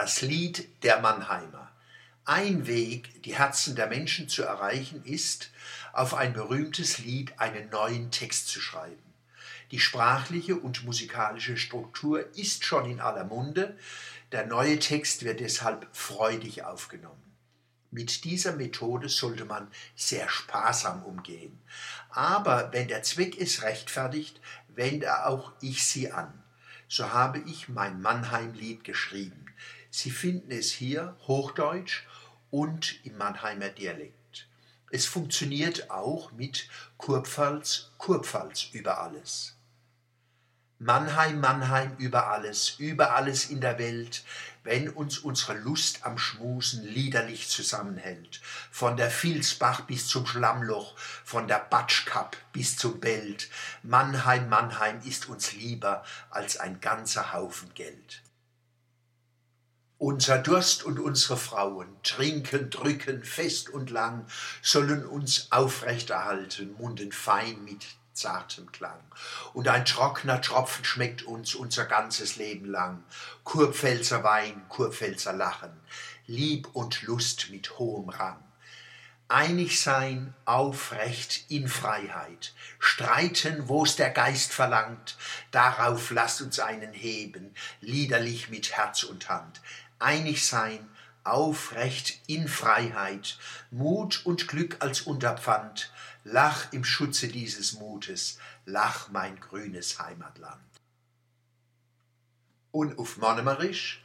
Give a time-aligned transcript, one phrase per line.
[0.00, 1.72] Das Lied der Mannheimer.
[2.24, 5.50] Ein Weg, die Herzen der Menschen zu erreichen, ist,
[5.92, 9.02] auf ein berühmtes Lied einen neuen Text zu schreiben.
[9.72, 13.76] Die sprachliche und musikalische Struktur ist schon in aller Munde,
[14.30, 17.34] der neue Text wird deshalb freudig aufgenommen.
[17.90, 21.60] Mit dieser Methode sollte man sehr sparsam umgehen.
[22.10, 26.44] Aber wenn der Zweck es rechtfertigt, wende auch ich sie an.
[26.86, 29.44] So habe ich mein Mannheim-Lied geschrieben.
[29.90, 32.04] Sie finden es hier Hochdeutsch
[32.50, 34.48] und im Mannheimer Dialekt.
[34.90, 39.54] Es funktioniert auch mit Kurpfalz, Kurpfalz über alles.
[40.80, 44.24] Mannheim, Mannheim über alles, über alles in der Welt,
[44.62, 48.40] wenn uns unsere Lust am Schmusen liederlich zusammenhält.
[48.70, 53.50] Von der Vilsbach bis zum Schlammloch, von der Batschkap bis zum Belt.
[53.82, 58.22] Mannheim, Mannheim ist uns lieber als ein ganzer Haufen Geld.
[60.00, 64.26] Unser Durst und unsere Frauen, trinken, drücken, fest und lang,
[64.62, 69.00] sollen uns aufrechterhalten, munden fein mit zartem Klang.
[69.54, 73.02] Und ein trockener Tropfen schmeckt uns unser ganzes Leben lang.
[73.42, 75.72] Kurpfälzer Wein, Kurpfälzer Lachen,
[76.28, 78.38] Lieb und Lust mit hohem Rang.
[79.30, 85.18] Einig sein, aufrecht in Freiheit, streiten, wo's der Geist verlangt,
[85.50, 89.60] darauf lasst uns einen heben, liederlich mit Herz und Hand,
[89.98, 90.88] einig sein,
[91.24, 93.38] aufrecht in Freiheit,
[93.70, 95.92] Mut und Glück als Unterpfand,
[96.24, 100.62] lach im Schutze dieses Mutes, lach mein grünes Heimatland.
[102.70, 104.02] Und auf Monemerisch,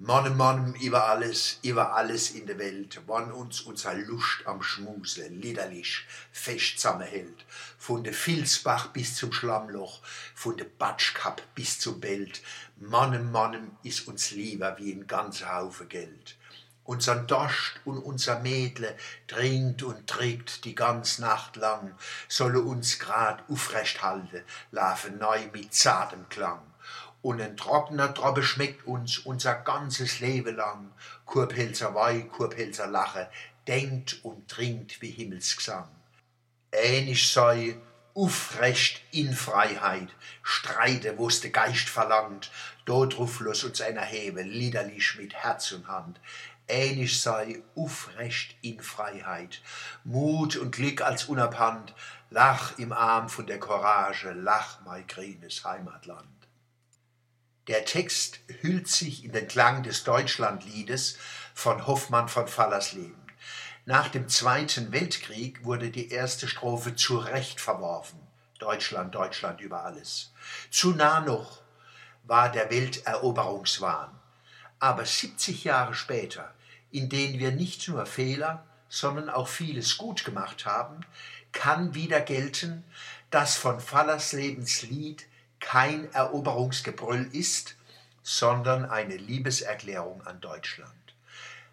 [0.00, 5.26] Monem, Monem über alles, über alles in der Welt, wann uns unser Lust am Schmuse
[5.26, 7.44] liederlich fest zusammenhält,
[7.78, 10.00] von der Vilsbach bis zum Schlammloch,
[10.36, 12.42] von der Batschkap bis zum Belt,
[12.76, 16.36] Monem, Monem ist uns lieber wie ein ganzer Haufe Geld.
[16.84, 21.98] Unsern Dost und unser Mädle trinkt und trägt die ganz Nacht lang,
[22.28, 26.62] solle uns grad aufrecht halten, laufen neu mit zartem Klang
[27.22, 30.92] und ein trockener Tropfe schmeckt uns unser ganzes Leben lang.
[31.24, 33.28] Kurpelzer Weih, Kurpelzer Lache,
[33.66, 35.88] denkt und trinkt wie Himmelsgesang.
[36.72, 37.76] Ähnlich sei
[38.14, 40.08] aufrecht in Freiheit,
[40.42, 42.50] streite, wo's der Geist verlangt,
[42.84, 46.20] dort ruf los uns einer hebe, liederlich mit Herz und Hand.
[46.66, 49.62] Ähnlich sei aufrecht in Freiheit,
[50.04, 51.94] Mut und Glück als unabhand,
[52.30, 56.37] lach im Arm von der Courage, lach mein grünes Heimatland.
[57.68, 61.18] Der Text hüllt sich in den Klang des Deutschlandliedes
[61.52, 63.20] von Hoffmann von Fallersleben.
[63.84, 68.18] Nach dem Zweiten Weltkrieg wurde die erste Strophe zu Recht verworfen.
[68.58, 70.32] Deutschland, Deutschland über alles.
[70.70, 71.60] Zu nah noch
[72.24, 74.18] war der Welteroberungswahn.
[74.78, 76.54] Aber 70 Jahre später,
[76.90, 81.00] in denen wir nicht nur Fehler, sondern auch vieles gut gemacht haben,
[81.52, 82.84] kann wieder gelten,
[83.30, 85.26] dass von Fallerslebens Lied
[85.60, 87.76] kein Eroberungsgebrüll ist,
[88.22, 90.92] sondern eine Liebeserklärung an Deutschland.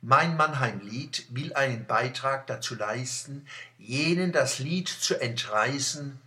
[0.00, 3.46] Mein Mannheim-Lied will einen Beitrag dazu leisten,
[3.78, 6.20] jenen das Lied zu entreißen,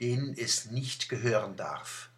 [0.00, 2.08] denen es nicht gehören darf.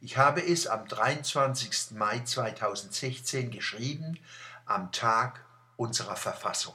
[0.00, 1.92] Ich habe es am 23.
[1.92, 4.18] Mai 2016 geschrieben,
[4.66, 5.44] am Tag
[5.76, 6.74] unserer Verfassung.